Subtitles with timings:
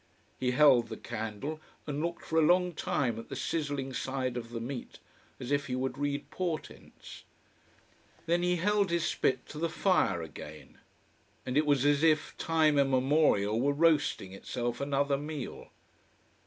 [0.39, 4.49] He held the candle and looked for a long time at the sizzling side of
[4.49, 4.97] the meat,
[5.39, 7.23] as if he would read portents.
[8.25, 10.79] Then he held his spit to the fire again.
[11.45, 15.69] And it was as if time immemorial were roasting itself another meal.